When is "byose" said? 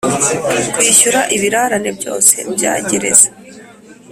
1.97-2.35